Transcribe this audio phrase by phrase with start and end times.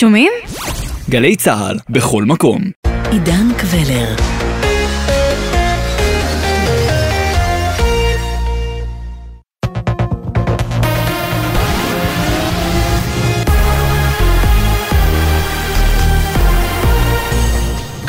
[0.00, 0.32] שומעים?
[1.10, 2.62] גלי צה"ל, בכל מקום.
[3.10, 4.37] עידן קבלר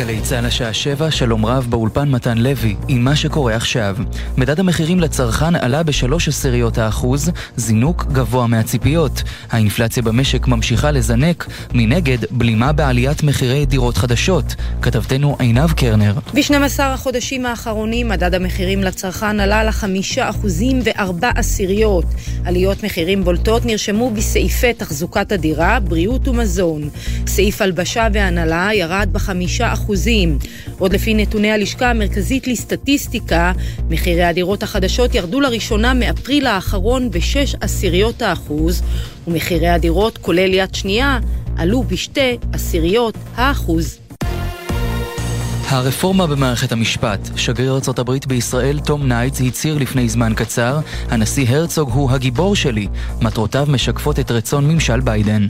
[0.09, 3.97] גלי צה"ל השעה שבע, שלום רב באולפן מתן לוי, עם מה שקורה עכשיו.
[4.37, 9.23] מדד המחירים לצרכן עלה בשלוש עשיריות האחוז, זינוק גבוה מהציפיות.
[9.51, 14.55] האינפלציה במשק ממשיכה לזנק, מנגד, בלימה בעליית מחירי דירות חדשות.
[14.81, 16.13] כתבתנו עינב קרנר.
[16.33, 22.05] ב-12 החודשים האחרונים מדד המחירים לצרכן עלה לחמישה אחוזים וארבע עשיריות.
[22.45, 26.89] עליות מחירים בולטות נרשמו בסעיפי תחזוקת הדירה, בריאות ומזון.
[27.27, 29.98] סעיף הלבשה והנהלה ירד בחמישה אחוזים.
[30.79, 33.51] עוד לפי נתוני הלשכה המרכזית לסטטיסטיקה,
[33.89, 38.81] מחירי הדירות החדשות ירדו לראשונה מאפריל האחרון בשש עשיריות האחוז,
[39.27, 41.19] ומחירי הדירות, כולל יד שנייה,
[41.57, 43.99] עלו בשתי עשיריות האחוז.
[45.69, 47.19] הרפורמה במערכת המשפט.
[47.35, 52.87] שגריר ארצות הברית בישראל, תום ניידס, הצהיר לפני זמן קצר, הנשיא הרצוג הוא הגיבור שלי.
[53.21, 55.47] מטרותיו משקפות את רצון ממשל ביידן.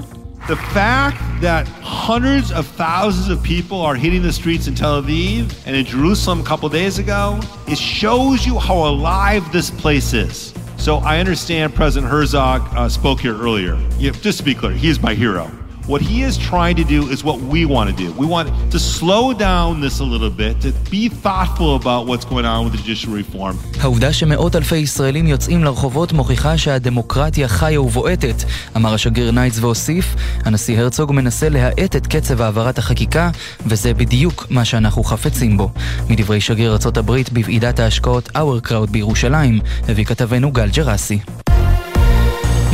[0.47, 5.53] The fact that hundreds of thousands of people are hitting the streets in Tel Aviv
[5.67, 10.53] and in Jerusalem a couple days ago, it shows you how alive this place is.
[10.77, 13.77] So I understand President Herzog uh, spoke here earlier.
[13.99, 15.51] Yeah, just to be clear, he is my hero.
[15.93, 18.09] What he is trying to do is what we want to do.
[18.23, 22.47] We want to slow down this a little bit, to be thoughtful about what's going
[22.53, 23.55] on with the judicial reform.
[23.81, 28.43] העובדה שמאות אלפי ישראלים יוצאים לרחובות מוכיחה שהדמוקרטיה חיה ובועטת,
[28.75, 33.29] אמר השגריר ניידס והוסיף, הנשיא הרצוג מנסה להאט את קצב העברת החקיקה,
[33.65, 35.69] וזה בדיוק מה שאנחנו חפצים בו.
[36.09, 41.19] מדברי שגריר הברית בוועידת ההשקעות OurCrowd בירושלים, הביא כתבנו גל ג'רסי.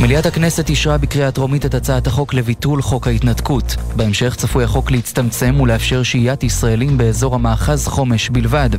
[0.00, 3.76] מליאת הכנסת אישרה בקריאה טרומית את הצעת החוק לביטול חוק ההתנתקות.
[3.96, 8.70] בהמשך צפוי החוק להצטמצם ולאפשר שהיית ישראלים באזור המאחז חומש בלבד.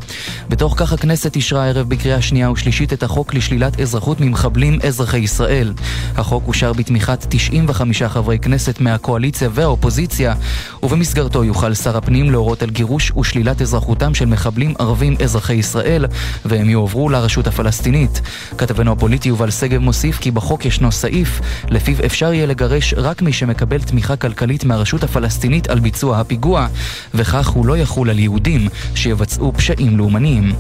[0.50, 5.74] בתוך כך הכנסת אישרה הערב בקריאה שנייה ושלישית את החוק לשלילת אזרחות ממחבלים אזרחי ישראל.
[6.16, 10.34] החוק אושר בתמיכת 95 חברי כנסת מהקואליציה והאופוזיציה,
[10.84, 16.06] ובמסגרתו יוכל שר הפנים להורות על גירוש ושלילת אזרחותם של מחבלים ערבים אזרחי ישראל,
[16.46, 18.22] והם יועברו לרשות הפלסטינית.
[18.58, 23.34] כתבנו הפוליטי יובל שגב מוסיף כי בחוק ישנו סעיף לפיו אפשר יהיה לגרש רק מי
[23.34, 26.68] שמקבל תמיכה כלכלית מהרשות הפלסטינית על ביצוע הפיגוע,
[27.14, 30.54] וכך הוא לא יחול על יהודים שיבצעו פשעים לאומניים.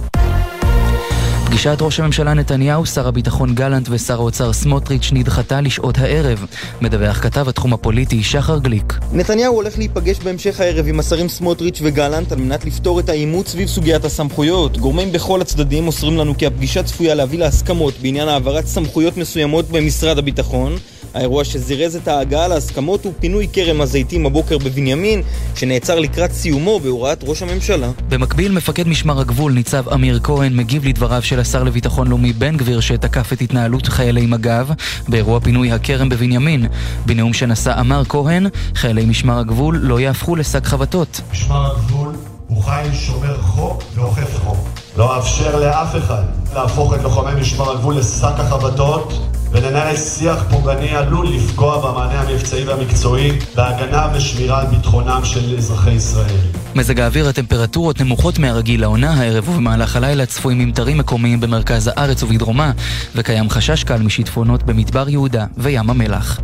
[1.47, 6.45] פגישת ראש הממשלה נתניהו, שר הביטחון גלנט ושר האוצר סמוטריץ' נדחתה לשעות הערב.
[6.81, 8.93] מדווח כתב התחום הפוליטי שחר גליק.
[9.13, 13.67] נתניהו הולך להיפגש בהמשך הערב עם השרים סמוטריץ' וגלנט על מנת לפתור את העימות סביב
[13.67, 14.77] סוגיית הסמכויות.
[14.77, 20.17] גורמים בכל הצדדים מוסרים לנו כי הפגישה צפויה להביא להסכמות בעניין העברת סמכויות מסוימות במשרד
[20.17, 20.75] הביטחון.
[21.17, 25.21] האירוע שזירז את ההגעה להסכמות הוא פינוי כרם הזיתים הבוקר בבנימין,
[25.55, 27.91] שנעצר לקראת סיומו בהוראת ראש הממשלה.
[28.09, 32.79] במקביל, מפקד משמר הגבול ניצב אמיר כהן מגיב לדבריו של השר לביטחון לאומי בן גביר
[32.79, 34.67] שתקף את התנהלות חיילי מג"ב
[35.07, 36.67] באירוע פינוי הכרם בבנימין.
[37.05, 41.21] בנאום שנשא אמר כהן, חיילי משמר הגבול לא יהפכו לשק חבטות.
[41.31, 42.15] משמר הגבול
[42.47, 44.57] הוא חיל שומר חוק ואוכף חוק.
[44.97, 46.23] לא אאפשר לאף אחד
[46.53, 49.13] להפוך את לוחמי משמר הגבול לשק החבטות
[49.51, 56.35] ולנהל שיח פוגעני עלול לפגוע במענה המבצעי והמקצועי בהגנה ושמירה על ביטחונם של אזרחי ישראל.
[56.75, 62.71] מזג האוויר הטמפרטורות נמוכות מהרגיל לעונה הערב ובמהלך הלילה צפויים ממטרים מקומיים במרכז הארץ ובדרומה
[63.15, 66.39] וקיים חשש קל משיטפונות במדבר יהודה וים המלח.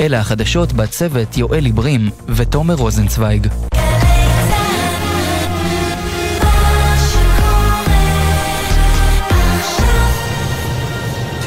[0.00, 3.46] אלה החדשות בצוות יואל עיברים ותומר רוזנצוויג.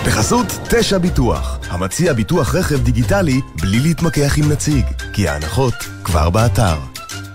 [0.08, 5.74] בחסות תשע ביטוח, המציע ביטוח רכב דיגיטלי בלי להתמקח עם נציג, כי ההנחות
[6.04, 6.76] כבר באתר.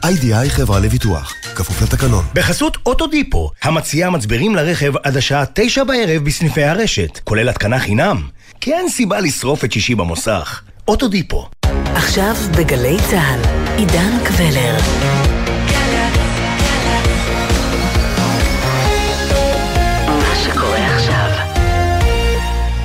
[0.04, 2.24] איי-די-איי חברה לביטוח, כפוף לתקנון.
[2.34, 8.22] בחסות אוטודיפו, המציעה מצברים לרכב עד השעה תשע בערב בסניפי הרשת, כולל התקנה חינם.
[8.60, 10.60] כי אין סיבה לשרוף את שישי במוסך.
[10.88, 11.48] אוטודיפו.
[11.94, 13.40] עכשיו בגלי צה"ל,
[13.76, 14.76] עידן קבלר.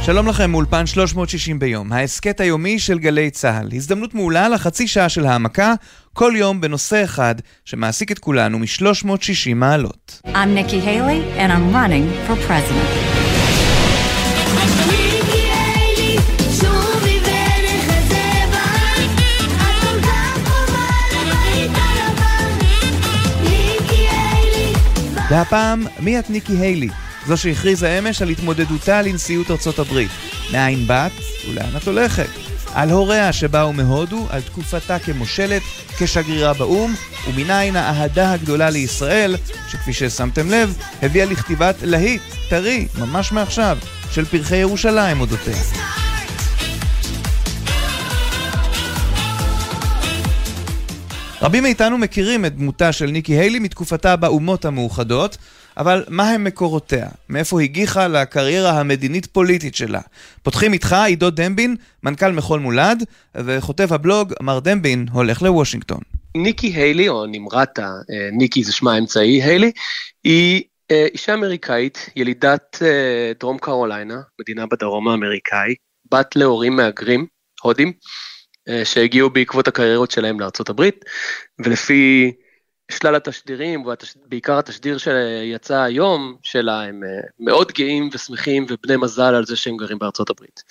[0.05, 3.69] שלום לכם מאולפן 360 ביום, ההסכת היומי של גלי צה"ל.
[3.73, 5.73] הזדמנות מעולה לחצי שעה של העמקה,
[6.13, 7.35] כל יום בנושא אחד
[7.65, 10.21] שמעסיק את כולנו מ-360 מעלות.
[10.25, 13.15] I'm Nikki Haley and I'm running for president.
[25.29, 26.89] והפעם, מי את ניקי היילי?
[27.27, 30.11] זו שהכריזה אמש על התמודדותה לנשיאות ארצות הברית.
[30.51, 31.11] מאין באת
[31.49, 32.27] ולאן את הולכת?
[32.73, 35.61] על הוריה שבאו מהודו, על תקופתה כמושלת,
[35.97, 36.95] כשגרירה באו"ם,
[37.27, 39.35] ומניין האהדה הגדולה לישראל,
[39.69, 43.77] שכפי ששמתם לב, הביאה לכתיבת להיט, טרי, ממש מעכשיו,
[44.11, 45.57] של פרחי ירושלים אודותיה.
[51.41, 55.37] רבים מאיתנו מכירים את דמותה של ניקי היילי מתקופתה באומות המאוחדות,
[55.77, 57.07] אבל מה הם מקורותיה?
[57.29, 60.01] מאיפה הגיחה לקריירה המדינית-פוליטית שלה?
[60.43, 63.03] פותחים איתך עידו דמבין, מנכ"ל מחול מולד,
[63.35, 65.99] וכותב הבלוג, מר דמבין הולך לוושינגטון.
[66.35, 69.71] ניקי היילי, או נמרתה, אה, ניקי זה שמה האמצעי, היילי,
[70.23, 75.75] היא אה, אישה אמריקאית, ילידת אה, דרום קרוליינה, מדינה בדרום האמריקאי,
[76.11, 77.25] בת להורים מהגרים,
[77.61, 77.93] הודים,
[78.83, 81.05] שהגיעו בעקבות הקריירות שלהם לארצות הברית,
[81.59, 82.31] ולפי
[82.91, 87.01] שלל התשדירים, ובעיקר התשדיר שיצא היום שלה, הם
[87.39, 90.63] מאוד גאים ושמחים ובני מזל על זה שהם גרים בארצות הברית.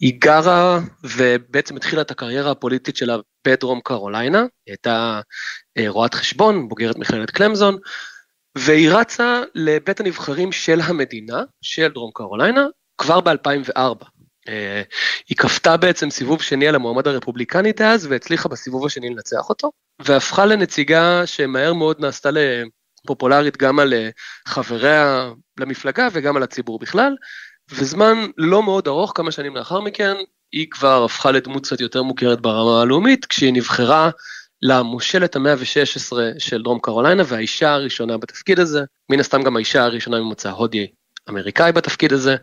[0.00, 3.16] היא גרה ובעצם התחילה את הקריירה הפוליטית שלה
[3.46, 5.20] בדרום קרוליינה, היא הייתה
[5.88, 7.76] רואת חשבון, בוגרת מכללת קלמזון,
[8.58, 12.66] והיא רצה לבית הנבחרים של המדינה, של דרום קרוליינה,
[12.98, 14.04] כבר ב-2004.
[14.48, 14.82] אה,
[15.28, 20.46] היא כפתה בעצם סיבוב שני על המועמד הרפובליקני דאז, והצליחה בסיבוב השני לנצח אותו, והפכה
[20.46, 22.30] לנציגה שמהר מאוד נעשתה
[23.04, 24.08] לפופולרית גם על אה,
[24.46, 25.30] חבריה
[25.60, 27.16] למפלגה וגם על הציבור בכלל,
[27.70, 30.14] וזמן לא מאוד ארוך, כמה שנים לאחר מכן,
[30.52, 34.10] היא כבר הפכה לדמות קצת יותר מוכרת ברמה הלאומית, כשהיא נבחרה
[34.62, 40.20] למושלת המאה ו-16 של דרום קרוליינה והאישה הראשונה בתפקיד הזה, מן הסתם גם האישה הראשונה
[40.20, 40.86] ממוצא הודי
[41.28, 42.36] אמריקאי בתפקיד הזה,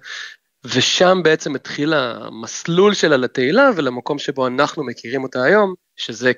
[0.66, 6.34] ושם בעצם התחיל המסלול שלה לתהילה ולמקום שבו אנחנו מכירים אותה היום, שזה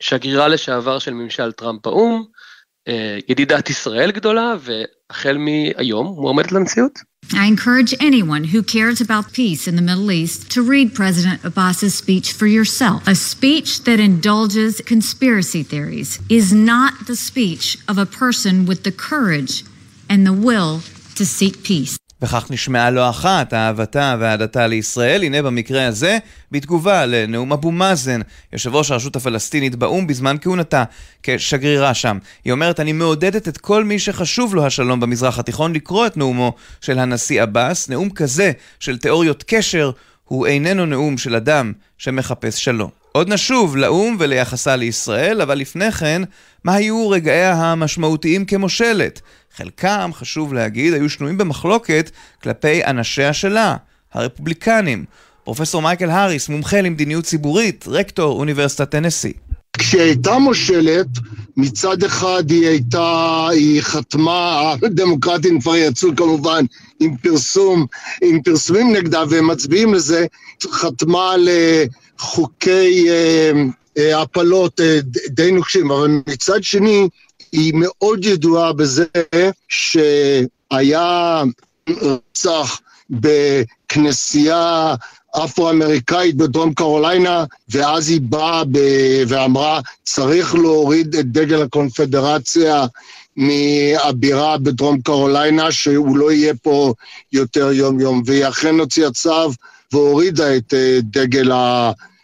[0.00, 2.24] כשגרירה לשעבר של ממשל טראמפ באו"ם,
[2.88, 6.98] אה, ידידת ישראל גדולה, והחל מהיום מועמדת לנשיאות.
[7.32, 11.94] I encourage anyone who cares about peace in the Middle East to read President Abbas's
[11.94, 13.06] speech for yourself.
[13.06, 18.94] A speech that indulges conspiracy theories is not the speech of a person with the
[19.10, 19.62] courage
[20.08, 20.80] and the will
[21.14, 21.96] to seek peace.
[22.25, 26.17] וכך נשמעה לא אחת אהבתה ואהדתה לישראל, הנה במקרה הזה,
[26.51, 28.21] בתגובה לנאום אבו מאזן,
[28.53, 30.83] יושב ראש הרשות הפלסטינית באו"ם בזמן כהונתה
[31.23, 32.17] כשגרירה שם.
[32.45, 36.53] היא אומרת, אני מעודדת את כל מי שחשוב לו השלום במזרח התיכון לקרוא את נאומו
[36.81, 37.89] של הנשיא עבאס.
[37.89, 39.91] נאום כזה של תיאוריות קשר
[40.23, 42.89] הוא איננו נאום של אדם שמחפש שלום.
[43.11, 46.21] עוד נשוב לאו"ם וליחסה לישראל, אבל לפני כן,
[46.63, 49.21] מה היו רגעיה המשמעותיים כמושלת?
[49.57, 52.11] חלקם, חשוב להגיד, היו שנויים במחלוקת
[52.43, 53.75] כלפי אנשיה שלה,
[54.13, 55.05] הרפובליקנים.
[55.43, 59.33] פרופסור מייקל האריס, מומחה למדיניות ציבורית, רקטור אוניברסיטת טנסי.
[59.77, 61.07] כשהיא הייתה מושלת,
[61.57, 66.65] מצד אחד היא הייתה, היא חתמה, הדמוקרטים כבר יצאו כמובן
[66.99, 67.85] עם פרסום,
[68.23, 70.25] עם פרסומים נגדה והם מצביעים לזה,
[70.71, 71.49] חתמה על
[72.17, 73.51] חוקי אה,
[73.97, 74.99] אה, הפלות אה,
[75.29, 77.07] די נוקשים, אבל מצד שני,
[77.55, 79.05] היא מאוד ידועה בזה
[79.67, 81.43] שהיה
[81.89, 84.95] רצח בכנסייה
[85.31, 92.85] אפרו-אמריקאית בדרום קרוליינה, ואז היא באה ב- ואמרה, צריך להוריד את דגל הקונפדרציה
[93.35, 96.93] מהבירה בדרום קרוליינה, שהוא לא יהיה פה
[97.33, 98.23] יותר יום-יום.
[98.25, 99.51] והיא אכן הוציאה צו
[99.91, 101.51] והורידה את אה, דגל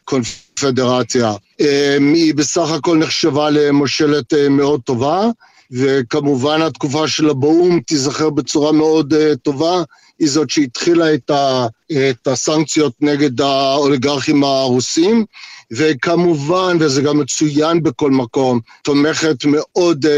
[0.03, 1.33] הקונפדרציה.
[1.61, 5.25] אה, היא בסך הכל נחשבה למושלת אה, מאוד טובה,
[5.71, 9.83] וכמובן התקופה שלה באו"ם תיזכר בצורה מאוד טובה.
[10.19, 15.25] היא זאת שהתחילה את, ה, את הסנקציות נגד האוליגרכים הרוסים,
[15.71, 20.09] וכמובן, וזה גם מצוין בכל מקום, תומכת מאוד uh,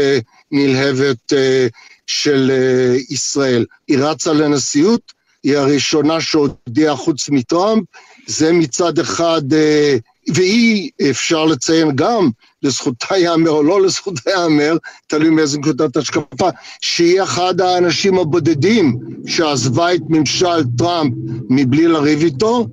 [0.50, 1.36] נלהבת uh,
[2.06, 3.64] של uh, ישראל.
[3.88, 5.12] היא רצה לנשיאות,
[5.42, 7.84] היא הראשונה שהודיעה חוץ מטראמפ,
[8.26, 12.30] זה מצד אחד, uh, והיא, אפשר לציין גם,
[12.62, 14.76] לזכותה ייאמר או לא לזכותה ייאמר,
[15.06, 16.48] תלוי מאיזה נקודת השקפה,
[16.80, 21.12] שהיא אחד האנשים הבודדים שעזבה את ממשל טראמפ
[21.50, 22.66] מבלי לריב איתו.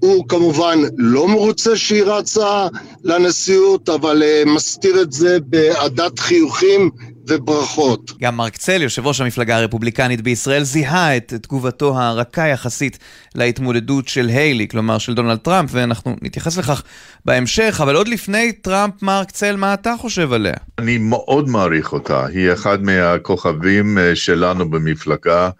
[0.00, 2.66] הוא כמובן לא מרוצה שהיא רצה
[3.04, 6.90] לנשיאות, אבל uh, מסתיר את זה בעדת חיוכים
[7.28, 8.12] וברכות.
[8.20, 12.98] גם מרק צל, יושב ראש המפלגה הרפובליקנית בישראל, זיהה את תגובתו הרכה יחסית
[13.34, 16.82] להתמודדות של היילי, כלומר של דונלד טראמפ, ואנחנו נתייחס לכך
[17.24, 20.54] בהמשך, אבל עוד לפני טראמפ, מרק צל, מה אתה חושב עליה?
[20.78, 25.50] אני מאוד מעריך אותה, היא אחד מהכוכבים אה, שלנו במפלגה.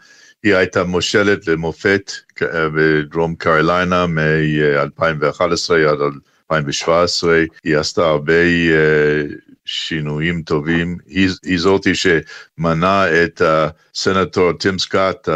[0.43, 5.99] היא הייתה מושלת למופת אה, בדרום קרוליינה מ-2011 עד
[6.51, 8.33] 2017, היא עשתה הרבה
[9.67, 15.29] שינויים טובים, היא, היא זאתי שמנה את הסנטור טים סקאט,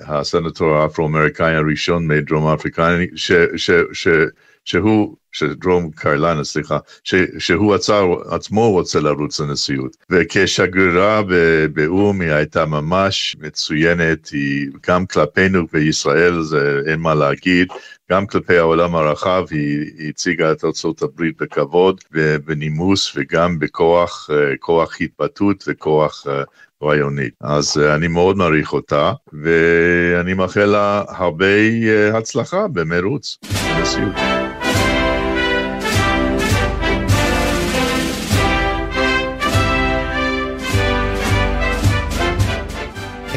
[0.00, 4.08] הסנטור האפרו-אמריקאי הראשון מדרום אפריקאי, ש, ש, ש,
[4.64, 9.96] שהוא, שדרום קרליינה, סליחה, ש, שהוא עצר, עצמו רוצה לרוץ לנשיאות.
[10.10, 11.22] וכשגרירה
[11.72, 17.68] באו"ם היא הייתה ממש מצוינת, היא גם כלפינו בישראל, זה אין מה להגיד,
[18.10, 25.64] גם כלפי העולם הרחב היא הציגה את ארצות הברית בכבוד ובנימוס וגם בכוח, כוח התבטאות
[25.66, 26.26] וכוח
[26.82, 27.34] רעיונית.
[27.40, 31.46] אז אני מאוד מעריך אותה, ואני מאחל לה הרבה
[32.14, 33.38] הצלחה במרוץ,
[33.76, 34.45] בנשיאות.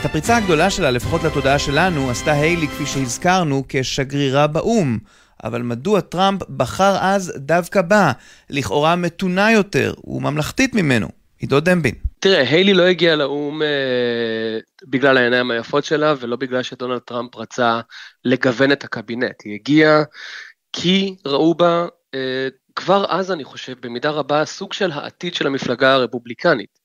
[0.10, 4.98] הפריצה הגדולה שלה, לפחות לתודעה שלנו, עשתה היילי, כפי שהזכרנו, כשגרירה באו"ם.
[5.44, 8.12] אבל מדוע טראמפ בחר אז דווקא בה,
[8.50, 11.08] לכאורה מתונה יותר וממלכתית ממנו?
[11.40, 11.96] עידו דמבין.
[12.20, 13.68] תראה, היילי לא הגיעה לאו"ם אה,
[14.88, 17.80] בגלל העיניים היפות שלה, ולא בגלל שדונלד טראמפ רצה
[18.26, 19.42] לגוון את הקבינט.
[19.46, 20.04] היא הגיעה
[20.74, 25.94] כי ראו בה, אה, כבר אז אני חושב, במידה רבה, סוג של העתיד של המפלגה
[25.94, 26.80] הרפובליקנית.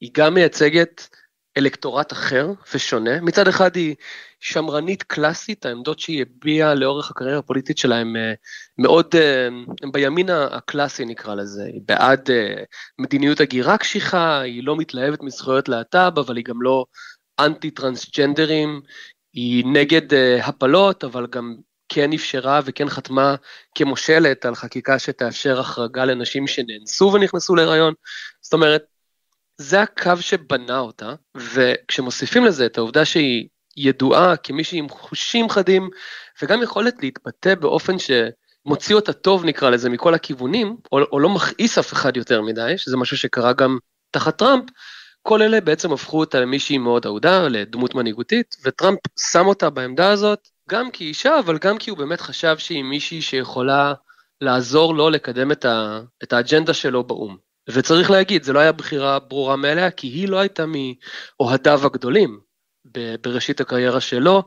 [0.00, 1.08] היא גם מייצגת
[1.56, 3.20] אלקטורט אחר ושונה.
[3.20, 3.94] מצד אחד היא
[4.40, 8.32] שמרנית קלאסית, העמדות שהיא הביעה לאורך הקריירה הפוליטית שלה הן אה,
[8.78, 9.46] מאוד, אה,
[9.82, 12.64] הן בימין הקלאסי נקרא לזה, היא בעד אה,
[12.98, 16.84] מדיניות הגירה קשיחה, היא לא מתלהבת מזכויות להט"ב, אבל היא גם לא
[17.40, 18.80] אנטי טרנסג'נדרים,
[19.32, 21.56] היא נגד הפלות, אבל גם
[21.88, 23.34] כן אפשרה וכן חתמה
[23.74, 27.94] כמושלת על חקיקה שתאפשר החרגה לנשים שנאנסו ונכנסו להיריון.
[28.40, 28.84] זאת אומרת,
[29.56, 35.90] זה הקו שבנה אותה, וכשמוסיפים לזה את העובדה שהיא ידועה כמישהי עם חושים חדים,
[36.42, 41.78] וגם יכולת להתבטא באופן שמוציא אותה טוב נקרא לזה מכל הכיוונים, או, או לא מכעיס
[41.78, 43.78] אף אחד יותר מדי, שזה משהו שקרה גם
[44.10, 44.64] תחת טראמפ,
[45.22, 48.98] כל אלה בעצם הפכו אותה למישהי מאוד אהודה, לדמות מנהיגותית, וטראמפ
[49.32, 53.94] שם אותה בעמדה הזאת, גם כאישה, אבל גם כי הוא באמת חשב שהיא מישהי שיכולה
[54.40, 57.51] לעזור לו לקדם את, ה, את האג'נדה שלו באו"ם.
[57.70, 62.40] וצריך להגיד, זו לא הייתה בחירה ברורה מאליה, כי היא לא הייתה מאוהדיו הגדולים
[63.22, 64.42] בראשית הקריירה שלו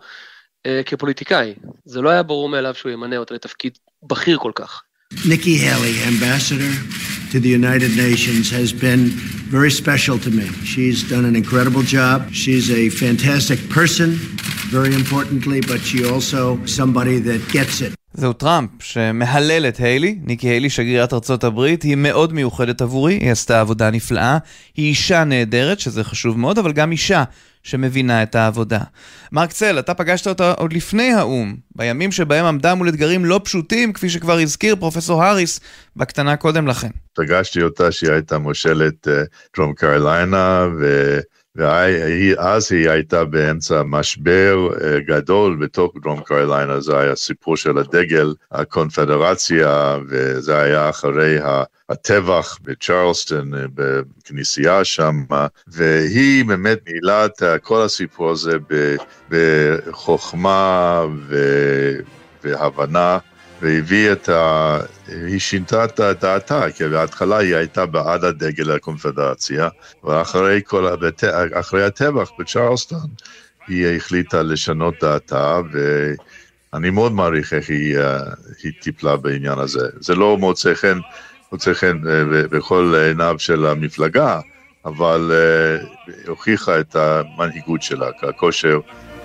[0.66, 1.54] אה, כפוליטיקאי.
[1.86, 4.82] זה לא היה ברור מאליו שהוא ימנה אותה לתפקיד בכיר כל כך.
[5.14, 6.74] Nikki Haley, ambassador
[7.32, 9.10] to the United Nations, has been
[9.58, 10.48] very special to me.
[10.66, 12.34] She's done an incredible job.
[12.34, 14.10] She's a fantastic person,
[14.76, 17.94] very importantly, but she also somebody that gets it.
[18.18, 23.32] זהו טראמפ שמהלל את היילי, ניקי היילי שגרירת ארצות הברית, היא מאוד מיוחדת עבורי, היא
[23.32, 24.38] עשתה עבודה נפלאה,
[24.76, 27.24] היא אישה נהדרת, שזה חשוב מאוד, אבל גם אישה
[27.64, 28.80] שמבינה את העבודה.
[29.32, 33.94] מרק צל, אתה פגשת אותה עוד לפני האו"ם, בימים שבהם עמדה מול אתגרים לא פשוטים,
[33.94, 35.60] כפי שכבר הזכיר פרופסור האריס
[35.96, 36.90] בקטנה קודם לכן.
[37.16, 39.08] פגשתי אותה שהיא הייתה מושלת
[39.58, 41.20] דרום uh, קרוליינה, ו...
[41.56, 48.34] ואז היא הייתה באמצע משבר אה, גדול בתוך דרום קרוליינה, זה היה סיפור של הדגל,
[48.52, 51.38] הקונפדרציה, וזה היה אחרי
[51.90, 55.24] הטבח בצ'רלסטון, אה, בכנסייה שם,
[55.68, 58.58] והיא באמת ניהלה את כל הסיפור הזה
[59.30, 61.02] בחוכמה
[62.44, 63.18] והבנה.
[63.62, 64.80] והביא את ה...
[65.08, 69.70] היא שינתה את דעתה, כי בהתחלה היא הייתה בעד הדגל הקונפדרציה,
[70.04, 70.88] ואחרי כל...
[71.54, 73.08] אחרי הטבח בצ'רלסטון,
[73.68, 78.20] היא החליטה לשנות דעתה, ואני מאוד מעריך איך היא, אה,
[78.64, 79.88] היא טיפלה בעניין הזה.
[80.00, 81.00] זה לא מוצא חן,
[81.52, 84.40] מוצא חן אה, בכל עיניו של המפלגה,
[84.86, 88.80] אבל uh, הוכיחה את המנהיגות שלה, ככושר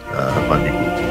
[0.08, 1.09] המנהיגות.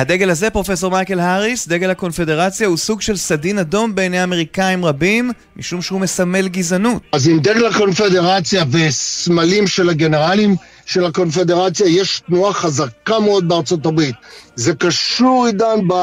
[0.00, 5.30] והדגל הזה, פרופסור מייקל האריס, דגל הקונפדרציה, הוא סוג של סדין אדום בעיני אמריקאים רבים,
[5.56, 7.02] משום שהוא מסמל גזענות.
[7.12, 14.14] אז עם דגל הקונפדרציה וסמלים של הגנרלים של הקונפדרציה, יש תנועה חזקה מאוד בארצות הברית.
[14.54, 15.94] זה קשור, עידן, ב...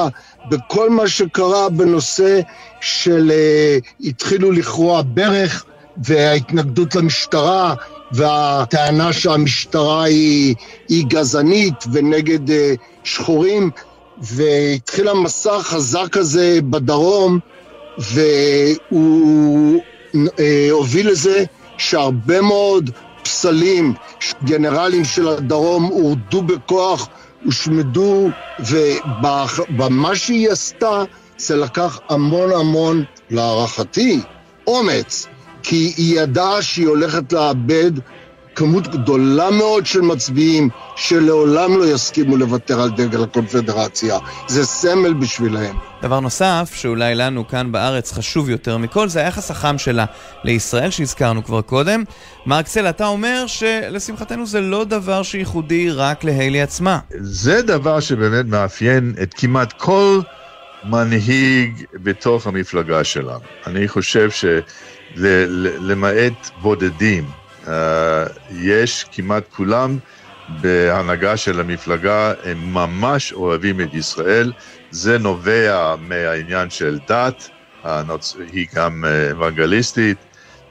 [0.50, 2.39] בכל מה שקרה בנושא
[2.82, 5.66] של uh, התחילו לכרוע ברך
[6.04, 7.75] וההתנגדות למשטרה
[8.12, 10.56] והטענה שהמשטרה היא,
[10.89, 12.54] היא גזענית ונגד uh,
[13.04, 13.70] שחורים,
[14.21, 17.39] והתחיל המסע החזק הזה בדרום,
[17.97, 19.83] והוא
[20.15, 20.19] uh,
[20.71, 21.43] הוביל לזה
[21.77, 22.89] שהרבה מאוד
[23.24, 23.93] פסלים,
[24.43, 27.09] גנרלים של הדרום הורדו בכוח,
[27.43, 31.03] הושמדו, ובמה שהיא עשתה
[31.38, 34.19] זה לקח המון המון, להערכתי,
[34.67, 35.27] אומץ,
[35.63, 37.91] כי היא ידעה שהיא הולכת לאבד
[38.57, 44.17] כמות גדולה מאוד של מצביעים שלעולם לא יסכימו לוותר על דגל הקונפדרציה.
[44.47, 45.75] זה סמל בשבילהם.
[46.01, 50.05] דבר נוסף, שאולי לנו כאן בארץ חשוב יותר מכל, זה היחס החם שלה
[50.43, 52.03] לישראל, שהזכרנו כבר קודם.
[52.45, 56.99] מרקסל, אתה אומר שלשמחתנו זה לא דבר שייחודי רק להיילי עצמה.
[57.19, 60.19] זה דבר שבאמת מאפיין את כמעט כל
[60.83, 63.39] מנהיג בתוך המפלגה שלנו.
[63.67, 64.29] אני חושב
[65.15, 67.25] שלמעט בודדים,
[68.50, 69.97] יש כמעט כולם
[70.62, 74.51] בהנהגה של המפלגה, הם ממש אוהבים את ישראל.
[74.91, 77.50] זה נובע מהעניין של דת,
[78.53, 80.17] היא גם אה, אוונגליסטית,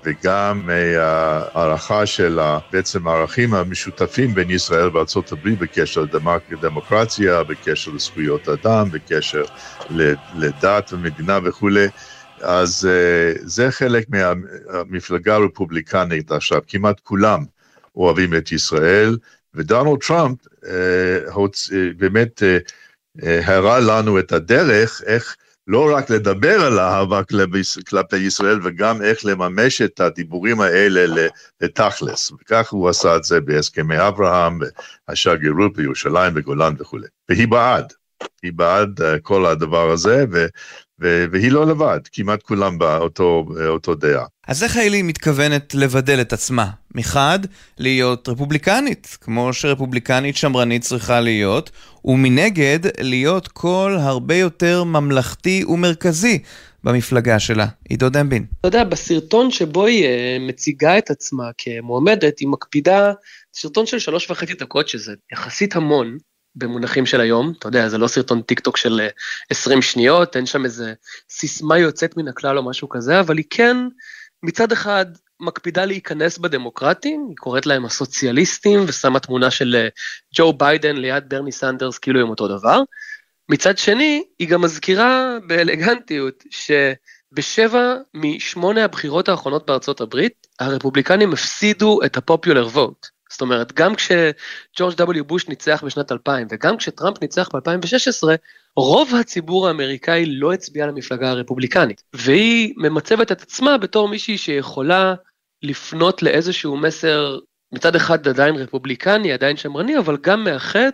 [0.06, 2.40] וגם מהערכה של
[2.72, 4.90] בעצם הערכים המשותפים בין ישראל
[5.32, 6.04] הברית בקשר
[6.50, 9.42] לדמוקרטיה, בקשר לזכויות אדם, בקשר
[10.34, 11.86] לדת ומדינה וכולי.
[12.40, 17.44] אז uh, זה חלק מהמפלגה הרפובליקנית עכשיו, כמעט כולם
[17.96, 19.16] אוהבים את ישראל,
[19.54, 20.38] ודונלד טראמפ
[21.32, 21.70] הוצ...
[21.70, 22.42] uh, באמת
[23.22, 27.22] הראה לנו את הדרך איך לא רק לדבר על אהבה
[27.88, 31.26] כלפי ישראל, וגם איך לממש את הדיבורים האלה
[31.60, 32.32] לתכלס.
[32.32, 34.58] וכך הוא עשה את זה בהסכמי אברהם,
[35.08, 37.06] השגרירות בירושלים וגולן וכולי.
[37.28, 37.92] והיא בעד,
[38.42, 40.24] היא בעד כל הדבר הזה,
[40.98, 44.24] והיא לא לבד, כמעט כולם באותו דעה.
[44.48, 46.70] אז איך היילי מתכוונת לבדל את עצמה?
[46.94, 47.38] מחד,
[47.78, 51.70] להיות רפובליקנית, כמו שרפובליקנית שמרנית צריכה להיות,
[52.04, 56.38] ומנגד, להיות קול הרבה יותר ממלכתי ומרכזי
[56.84, 57.66] במפלגה שלה.
[57.88, 58.44] עידו דמבין.
[58.60, 63.12] אתה יודע, בסרטון שבו היא אה, מציגה את עצמה כמועמדת, היא מקפידה,
[63.54, 66.18] סרטון של שלוש וחצי דקות, שזה יחסית המון,
[66.56, 69.08] במונחים של היום, אתה יודע, זה לא סרטון טיק טוק של
[69.50, 70.94] 20 אה, שניות, אין שם איזה
[71.30, 73.76] סיסמה יוצאת מן הכלל או משהו כזה, אבל היא כן,
[74.42, 75.06] מצד אחד,
[75.40, 79.88] מקפידה להיכנס בדמוקרטים, היא קוראת להם הסוציאליסטים ושמה תמונה של אה,
[80.34, 82.80] ג'ו ביידן ליד ברני סנדרס כאילו הם אותו דבר.
[83.48, 92.16] מצד שני, היא גם מזכירה באלגנטיות שבשבע משמונה הבחירות האחרונות בארצות הברית, הרפובליקנים הפסידו את
[92.16, 93.15] ה popular vote.
[93.30, 95.22] זאת אומרת, גם כשג'ורג' W.
[95.22, 98.28] בוש ניצח בשנת 2000 וגם כשטראמפ ניצח ב-2016,
[98.76, 102.02] רוב הציבור האמריקאי לא הצביע למפלגה הרפובליקנית.
[102.12, 105.14] והיא ממצבת את עצמה בתור מישהי שיכולה
[105.62, 107.38] לפנות לאיזשהו מסר,
[107.72, 110.92] מצד אחד עדיין רפובליקני, עדיין שמרני, אבל גם מאחד,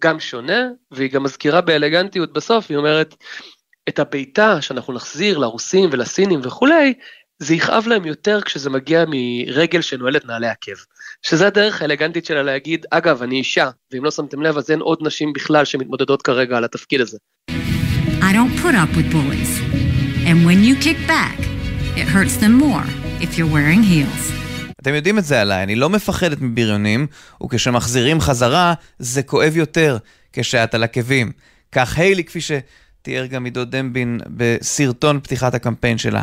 [0.00, 3.14] גם שונה, והיא גם מזכירה באלגנטיות בסוף, היא אומרת,
[3.88, 6.94] את הבעיטה שאנחנו נחזיר לרוסים ולסינים וכולי,
[7.38, 10.72] זה יכאב להם יותר כשזה מגיע מרגל שנועלת נעלי עקב.
[11.22, 14.98] שזה הדרך האלגנטית שלה להגיד, אגב, אני אישה, ואם לא שמתם לב, אז אין עוד
[15.02, 17.18] נשים בכלל שמתמודדות כרגע על התפקיד הזה.
[18.20, 19.52] I don't put up with bullies.
[20.28, 21.38] And when you kick back,
[21.96, 22.86] it hurts them more
[23.20, 24.32] if you're wearing heels.
[24.82, 27.06] אתם יודעים את זה עליי, אני לא מפחדת מבריונים,
[27.42, 29.98] וכשמחזירים חזרה, זה כואב יותר
[30.32, 31.32] כשאת על עקבים.
[31.72, 32.40] כך היילי, כפי
[33.00, 36.22] שתיאר גם עידו דמבין בסרטון פתיחת הקמפיין שלה.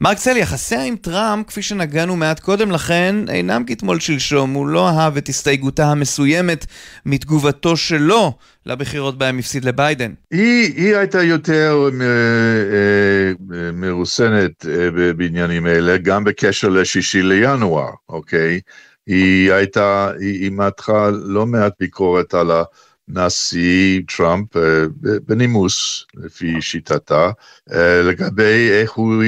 [0.00, 4.52] מרק צל, יחסיה עם טראמפ, כפי שנגענו מעט קודם לכן, אינם כתמול שלשום.
[4.52, 6.66] הוא לא אהב את הסתייגותה המסוימת
[7.06, 8.32] מתגובתו שלו
[8.66, 10.12] לבחירות בהם הפסיד לביידן.
[10.30, 18.60] היא, היא הייתה יותר מ, אה, מרוסנת אה, בעניינים אלה, גם בקשר לשישי לינואר, אוקיי?
[19.06, 22.62] היא הייתה, היא, היא מתחה לא מעט ביקורת על ה...
[23.12, 24.84] נשיא טראמפ אה,
[25.26, 27.30] בנימוס, לפי שיטתה,
[27.72, 29.22] אה, לגבי איך הוא,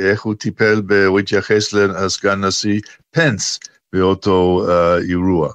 [0.00, 3.60] איך הוא טיפל, הוא התייחס לסגן נשיא פנס
[3.92, 5.52] באותו אה, אירוע.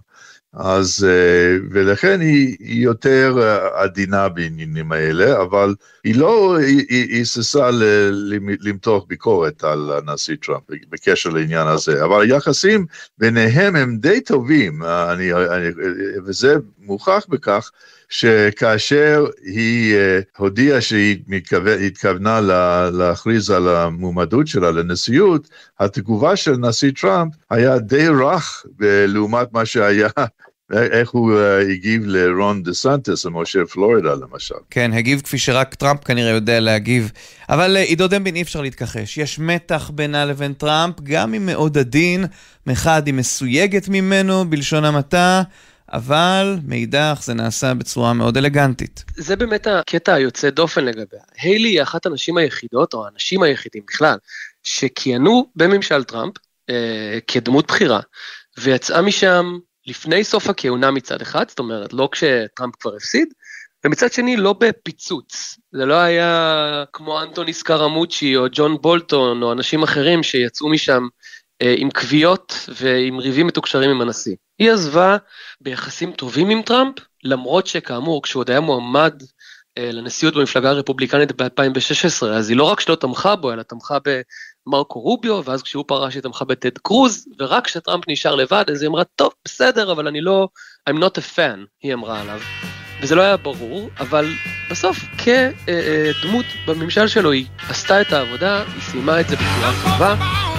[0.54, 6.58] אז, אה, ולכן היא, יותר אה, עדינה בעניינים האלה, אבל היא לא
[6.90, 7.70] היססה
[8.60, 12.86] למתוח ביקורת על הנשיא טראמפ בקשר לעניין הזה, אבל היחסים
[13.18, 15.68] ביניהם הם די טובים, אני, אני,
[16.26, 17.72] וזה מוכח בכך
[18.10, 19.96] שכאשר היא
[20.38, 21.18] הודיעה שהיא
[21.86, 22.42] התכוונה
[22.92, 30.10] להכריז על המועמדות שלה לנשיאות, התגובה של נשיא טראמפ היה די רך לעומת מה שהיה
[30.72, 34.56] איך הוא uh, הגיב לרון דה סנטס, המושל פלורידה למשל.
[34.70, 37.12] כן, הגיב כפי שרק טראמפ כנראה יודע להגיב.
[37.50, 39.18] אבל uh, עידו דמבין אי אפשר להתכחש.
[39.18, 42.26] יש מתח בינה לבין טראמפ, גם אם מאוד עדין,
[42.68, 45.42] מחד היא מסויגת ממנו, בלשון המעטה.
[45.94, 49.04] אבל מאידך זה נעשה בצורה מאוד אלגנטית.
[49.16, 51.22] זה באמת הקטע היוצא דופן לגביה.
[51.42, 54.18] היילי היא אחת הנשים היחידות, או האנשים היחידים בכלל,
[54.64, 56.34] שכיהנו בממשל טראמפ
[56.70, 58.00] אה, כדמות בכירה,
[58.60, 63.28] ויצאה משם לפני סוף הכהונה מצד אחד, זאת אומרת, לא כשטראמפ כבר הפסיד,
[63.86, 65.60] ומצד שני לא בפיצוץ.
[65.72, 71.08] זה לא היה כמו אנטוני סקרמוצ'י או ג'ון בולטון או אנשים אחרים שיצאו משם
[71.78, 74.36] עם קביעות ועם ריבים מתוקשרים עם הנשיא.
[74.60, 75.18] היא עזבה
[75.62, 79.24] ביחסים טובים עם טראמפ, למרות שכאמור, כשהוא עוד היה מועמד
[79.78, 83.98] אה, לנשיאות במפלגה הרפובליקנית ב-2016, אז היא לא רק שלא תמכה בו, אלא תמכה
[84.68, 88.90] במרקו רוביו, ואז כשהוא פרש היא תמכה בטד קרוז, ורק כשטראמפ נשאר לבד, אז היא
[88.90, 90.48] אמרה, טוב, בסדר, אבל אני לא,
[90.90, 92.40] I'm not a fan, היא אמרה עליו.
[93.02, 94.26] וזה לא היה ברור, אבל
[94.72, 100.59] בסוף כדמות בממשל שלו היא עשתה את העבודה, היא סיימה את זה בצורה טובה.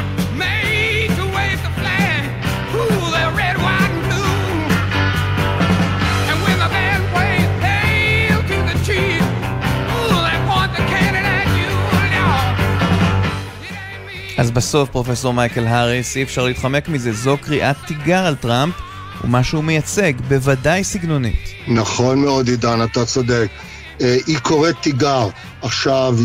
[14.40, 18.74] אז בסוף, פרופסור מייקל האריס, אי אפשר להתחמק מזה, זו קריאת תיגר על טראמפ
[19.24, 21.48] ומה שהוא מייצג, בוודאי סגנונית.
[21.68, 23.48] נכון מאוד, עידן, אתה צודק.
[24.00, 25.29] אה, היא קוראת תיגר.
[25.62, 26.16] עכשיו,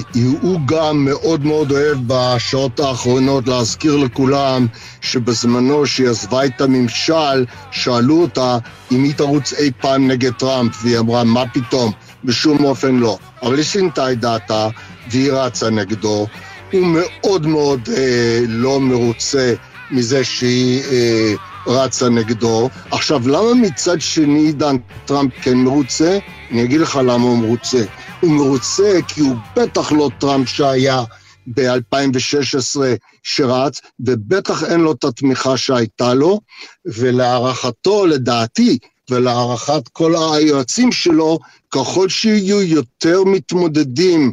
[0.41, 4.67] הוא גם מאוד מאוד אוהב בשעות האחרונות להזכיר לכולם
[5.01, 8.58] שבזמנו שהיא עזבה את הממשל, שאלו אותה
[8.91, 11.91] אם היא תרוץ אי פעם נגד טראמפ, והיא אמרה, מה פתאום?
[12.23, 13.17] בשום אופן לא.
[13.43, 14.67] אבל היא שינתה את דעתה,
[15.12, 16.28] והיא רצה נגדו.
[16.71, 19.54] הוא מאוד מאוד אה, לא מרוצה
[19.91, 21.34] מזה שהיא אה,
[21.67, 22.69] רצה נגדו.
[22.91, 24.75] עכשיו, למה מצד שני עידן
[25.06, 26.17] טראמפ כן מרוצה?
[26.51, 27.84] אני אגיד לך למה הוא מרוצה.
[28.21, 31.04] הוא מרוצה כי הוא בטח לא טראמפ שהיה
[31.47, 32.80] ב-2016
[33.23, 36.39] שרץ, ובטח אין לו את התמיכה שהייתה לו,
[36.86, 38.78] ולהערכתו, לדעתי,
[39.10, 41.39] ולהערכת כל היועצים שלו,
[41.71, 44.32] ככל שיהיו יותר מתמודדים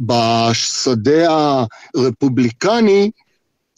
[0.00, 1.28] בשדה
[1.94, 3.10] הרפובליקני,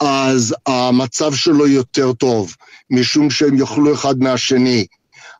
[0.01, 2.55] אז המצב שלו יותר טוב,
[2.91, 4.87] משום שהם יאכלו אחד מהשני.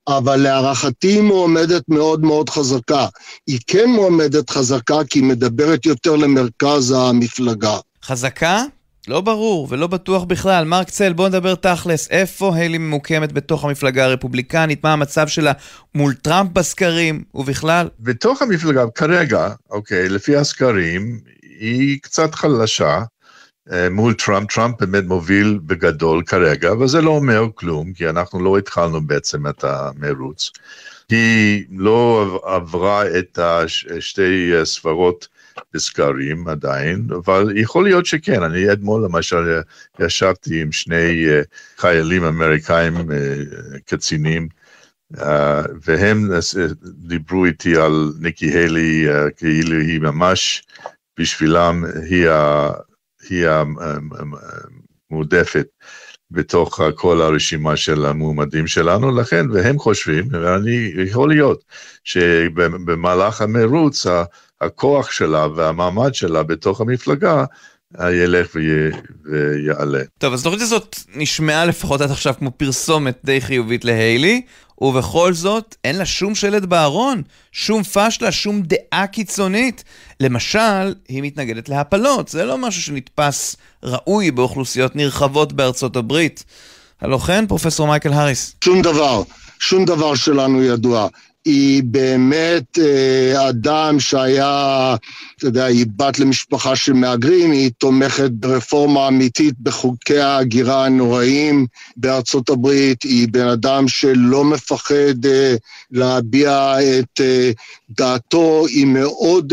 [0.09, 3.07] אבל להערכתי היא מועמדת מאוד מאוד חזקה.
[3.47, 7.77] היא כן מועמדת חזקה כי היא מדברת יותר למרכז המפלגה.
[8.05, 8.65] חזקה?
[9.09, 10.65] לא ברור ולא בטוח בכלל.
[10.65, 12.11] מרק צל, בוא נדבר תכלס.
[12.11, 14.85] איפה היילי ממוקמת בתוך המפלגה הרפובליקנית?
[14.85, 15.53] מה המצב שלה
[15.95, 17.89] מול טראמפ בסקרים ובכלל?
[18.01, 21.21] בתוך המפלגה, כרגע, אוקיי, לפי הסקרים,
[21.61, 23.03] היא קצת חלשה.
[23.73, 28.45] אה, מול טראמפ, טראמפ באמת מוביל בגדול כרגע, אבל זה לא אומר כלום, כי אנחנו
[28.45, 30.51] לא התחלנו בעצם את המרוץ.
[31.09, 35.29] היא לא עברה את השתי ספרות
[35.75, 38.43] בסקרים עדיין, אבל יכול להיות שכן.
[38.43, 39.61] אני אתמול למשל
[39.99, 41.43] ישבתי עם שני אה,
[41.77, 43.37] חיילים אמריקאים, אה,
[43.87, 44.49] קצינים,
[45.85, 46.31] והם
[46.83, 50.63] דיברו איתי על ניקי היילי, כאילו היא ממש,
[51.19, 51.85] בשבילם
[53.29, 53.47] היא
[55.11, 55.67] המועדפת
[56.31, 61.65] בתוך כל הרשימה של המועמדים שלנו, לכן, והם חושבים, ואני, יכול להיות,
[62.05, 64.07] שבמהלך המרוץ,
[64.63, 67.45] הכוח שלה והמעמד שלה בתוך המפלגה,
[68.01, 70.01] ילך ויעלה.
[70.19, 74.43] טוב, אז התוכנית הזאת נשמעה לפחות עד עכשיו כמו פרסומת די חיובית להיילי,
[74.79, 77.23] ובכל זאת, אין לה שום שלט בארון,
[77.53, 79.85] שום פשלה, שום דעה קיצונית.
[80.21, 86.45] למשל, היא מתנגדת להפלות, זה לא משהו שנתפס ראוי באוכלוסיות נרחבות בארצות הברית.
[87.01, 88.55] הלא כן, פרופסור מייקל האריס?
[88.65, 89.23] שום דבר,
[89.59, 91.09] שום דבר שלנו ידוע.
[91.45, 94.97] היא באמת אה, אדם שהיה,
[95.37, 102.51] אתה יודע, היא בת למשפחה של מהגרים, היא תומכת ברפורמה אמיתית בחוקי ההגירה הנוראים בארצות
[102.51, 105.55] הברית, היא בן אדם שלא מפחד אה,
[105.91, 107.51] להביע את אה,
[107.91, 109.53] דעתו, היא מאוד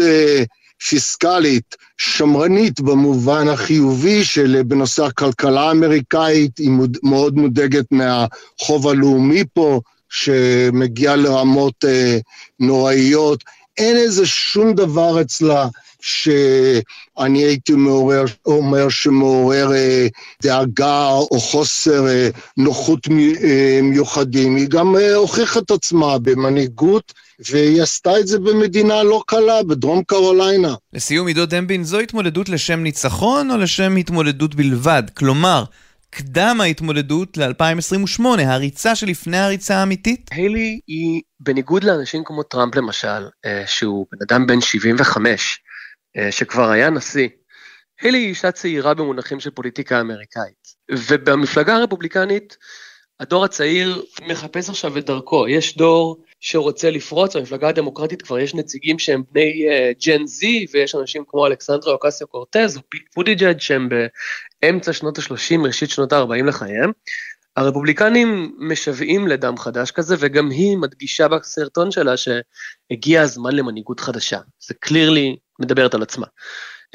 [0.89, 6.71] פיסקלית, שמרנית במובן החיובי של בנושא הכלכלה האמריקאית, היא
[7.03, 9.81] מאוד מודאגת מהחוב הלאומי פה.
[10.09, 12.17] שמגיע לרמות אה,
[12.59, 13.43] נוראיות.
[13.77, 15.67] אין איזה שום דבר אצלה
[16.01, 20.07] שאני הייתי מעורר, אומר שמעורר אה,
[20.43, 24.55] דאגה או חוסר אה, נוחות מ, אה, מיוחדים.
[24.55, 27.13] היא גם אה, הוכיחה את עצמה במנהיגות.
[27.51, 30.75] והיא עשתה את זה במדינה לא קלה, בדרום קרוליינה.
[30.93, 35.03] לסיום, עידו דמבין, זו התמודדות לשם ניצחון או לשם התמודדות בלבד?
[35.13, 35.63] כלומר,
[36.09, 40.29] קדם ההתמודדות ל-2028, הריצה שלפני הריצה האמיתית?
[40.31, 45.59] היילי היא, בניגוד לאנשים כמו טראמפ למשל, אה, שהוא בן אדם בן 75,
[46.17, 47.27] אה, שכבר היה נשיא,
[48.01, 50.67] היילי היא אישה צעירה במונחים של פוליטיקה אמריקאית.
[50.91, 52.57] ובמפלגה הרפובליקנית,
[53.19, 55.47] הדור הצעיר מחפש עכשיו את דרכו.
[55.47, 59.65] יש דור שרוצה לפרוץ, במפלגה הדמוקרטית כבר יש נציגים שהם בני
[60.05, 63.89] Gen uh, Z, ויש אנשים כמו אלכסנדריה אוקסיו קורטז או פיט בוטיג'ג' שהם
[64.61, 66.91] באמצע שנות ה-30, ראשית שנות ה-40 לחייהם.
[67.55, 74.39] הרפובליקנים משוועים לדם חדש כזה, וגם היא מדגישה בסרטון שלה שהגיע הזמן למנהיגות חדשה.
[74.59, 76.27] זה קלירלי מדברת על עצמה.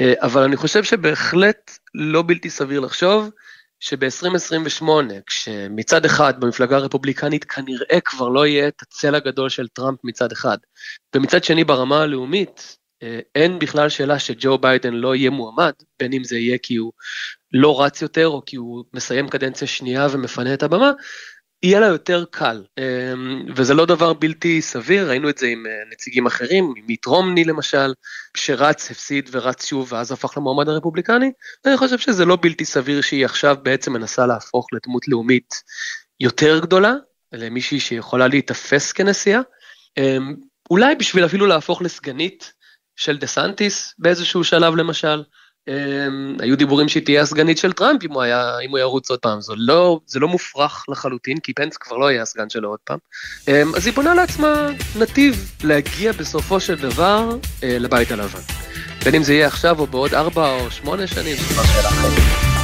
[0.01, 3.31] אה, אבל אני חושב שבהחלט לא בלתי סביר לחשוב
[3.85, 4.85] שב-2028,
[5.27, 10.59] כשמצד אחד במפלגה הרפובליקנית כנראה כבר לא יהיה את הצל הגדול של טראמפ מצד אחד,
[11.17, 16.25] ומצד שני ברמה הלאומית, אה, אין בכלל שאלה שג'ו ביידן לא יהיה מועמד, בין אם
[16.25, 16.93] זה יהיה כי הוא
[17.53, 20.93] לא רץ יותר או כי הוא מסיים קדנציה שנייה ומפנה את הבמה,
[21.65, 25.73] יהיה לה יותר קל, אמ, וזה לא דבר בלתי סביר, ראינו את זה עם אה,
[25.93, 27.95] נציגים אחרים, עם מיט רומני למשל,
[28.37, 31.33] שרץ, הפסיד ורץ שוב ואז הפך למועמד הרפובליקני,
[31.67, 35.55] אני חושב שזה לא בלתי סביר שהיא עכשיו בעצם מנסה להפוך לדמות לאומית
[36.21, 36.95] יותר גדולה,
[37.33, 39.41] למישהי שיכולה להיתפס כנשיאה,
[39.99, 40.35] אמ,
[40.71, 42.53] אולי בשביל אפילו להפוך לסגנית
[42.97, 45.23] של דה סנטיס באיזשהו שלב למשל,
[46.41, 49.41] היו דיבורים שהיא תהיה הסגנית של טראמפ אם הוא היה, אם הוא ירוץ עוד פעם,
[49.41, 52.99] זה לא, זה לא מופרך לחלוטין, כי פנס כבר לא יהיה הסגן שלו עוד פעם.
[53.41, 58.41] Um, אז היא בונה לעצמה נתיב להגיע בסופו של דבר uh, לבית הלבן.
[59.05, 62.55] בין אם זה יהיה עכשיו או בעוד ארבע או שמונה שנים, זה כבר שאלה אחרת.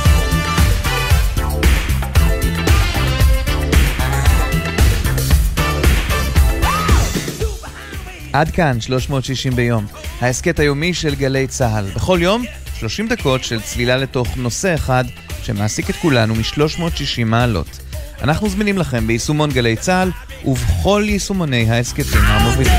[8.32, 9.86] עד כאן 360 ביום,
[10.20, 11.84] ההסכת היומי של גלי צה"ל.
[11.94, 12.42] בכל יום
[12.80, 15.04] 30 דקות של צלילה לתוך נושא אחד
[15.42, 17.80] שמעסיק את כולנו מ-360 מעלות.
[18.22, 20.10] אנחנו זמינים לכם ביישומון גלי צה"ל
[20.44, 22.72] ובכל יישומוני ההסכתים המובילים.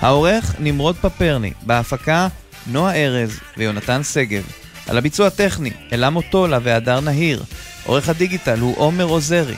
[0.00, 2.28] העורך נמרוד פפרני, בהפקה
[2.66, 4.42] נועה ארז ויונתן שגב.
[4.88, 7.42] על הביצוע הטכני, אלה מוטולה והדר נהיר.
[7.86, 9.54] עורך הדיגיטל הוא עומר עוזרי.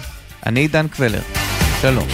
[0.47, 1.21] אני עידן קבלר.
[1.83, 2.09] שלום.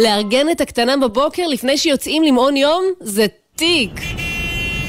[0.00, 3.90] לארגן את הקטנה בבוקר לפני שיוצאים למעון יום זה תיק.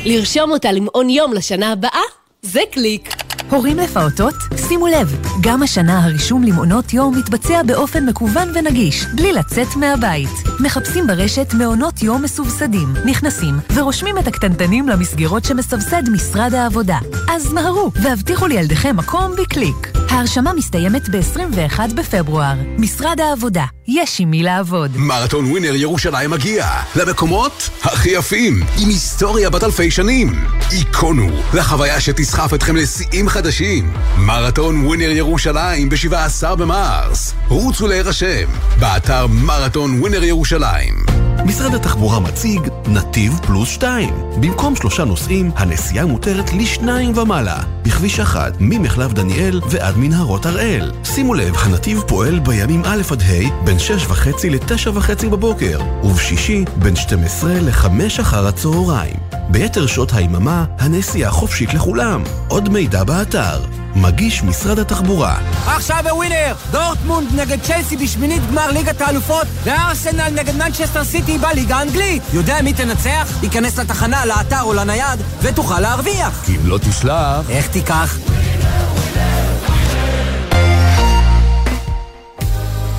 [0.06, 2.02] לרשום אותה למעון יום לשנה הבאה
[2.42, 3.10] זה קליק.
[3.50, 4.34] הורים לפעוטות,
[4.68, 10.30] שימו לב, גם השנה הרישום למעונות יום מתבצע באופן מקוון ונגיש, בלי לצאת מהבית.
[10.60, 16.98] מחפשים ברשת מעונות יום מסובסדים, נכנסים ורושמים את הקטנטנים למסגרות שמסבסד משרד העבודה.
[17.30, 20.01] אז מהרו והבטיחו לילדיכם מקום בקליק.
[20.12, 22.54] ההרשמה מסתיימת ב-21 בפברואר.
[22.78, 24.92] משרד העבודה, יש עם מי לעבוד.
[24.96, 30.46] מרתון ווינר ירושלים מגיע למקומות הכי יפים, עם היסטוריה בת אלפי שנים.
[30.70, 33.94] היכונו לחוויה שתסחף אתכם לשיאים חדשים.
[34.18, 37.34] מרתון ווינר ירושלים ב-17 במרס.
[37.48, 41.11] רוצו להירשם, באתר מרתון ווינר ירושלים.
[41.46, 44.10] משרד התחבורה מציג נתיב פלוס 2.
[44.42, 47.60] במקום שלושה נוסעים, הנסיעה מותרת לשניים ומעלה.
[47.84, 50.92] בכביש 1, ממחלף דניאל ועד מנהרות הראל.
[51.04, 56.66] שימו לב, הנתיב פועל בימים א' עד ה' בין 6 וחצי ל-9 וחצי בבוקר, ובשישי
[56.76, 59.16] בין 12 ל-5 אחר הצהריים.
[59.50, 62.24] ביתר שעות היממה, הנסיעה חופשית לכולם.
[62.48, 63.60] עוד מידע באתר.
[63.96, 65.38] מגיש משרד התחבורה.
[65.68, 66.54] עכשיו בווינר!
[66.72, 72.24] דורטמונד נגד צ'לסי בשמינית גמר ליגת האלופות, וארסנל נגד מנצ'סטר סיטי בליגה האנגלית.
[72.34, 73.30] יודע מי תנצח?
[73.44, 76.50] ייכנס לתחנה, לאתר או לנייד, ותוכל להרוויח.
[76.50, 77.50] אם לא תשלח...
[77.50, 78.18] איך תיקח?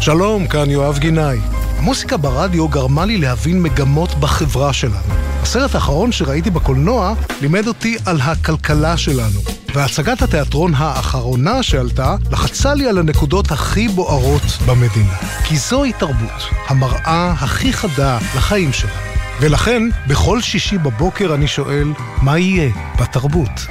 [0.01, 1.39] שלום, כאן יואב גינאי.
[1.79, 5.15] המוסיקה ברדיו גרמה לי להבין מגמות בחברה שלנו.
[5.43, 9.41] הסרט האחרון שראיתי בקולנוע לימד אותי על הכלכלה שלנו.
[9.75, 15.17] והצגת התיאטרון האחרונה שעלתה לחצה לי על הנקודות הכי בוערות במדינה.
[15.45, 18.93] כי זוהי תרבות, המראה הכי חדה לחיים שלנו.
[19.41, 23.67] ולכן, בכל שישי בבוקר אני שואל, מה יהיה בתרבות?